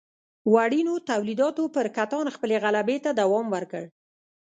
[0.53, 3.83] وړینو تولیداتو پر کتان خپلې غلبې ته دوام ورکړ.